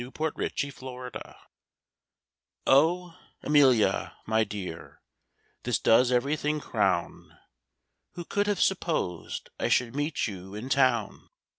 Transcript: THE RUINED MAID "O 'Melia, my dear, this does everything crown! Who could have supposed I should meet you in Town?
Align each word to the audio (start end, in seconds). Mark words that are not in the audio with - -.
THE 0.01 0.11
RUINED 0.75 1.13
MAID 1.13 1.25
"O 2.65 3.19
'Melia, 3.43 4.17
my 4.25 4.43
dear, 4.43 4.99
this 5.61 5.77
does 5.77 6.11
everything 6.11 6.59
crown! 6.59 7.37
Who 8.13 8.25
could 8.25 8.47
have 8.47 8.59
supposed 8.63 9.51
I 9.59 9.67
should 9.69 9.95
meet 9.95 10.25
you 10.27 10.55
in 10.55 10.69
Town? 10.69 11.29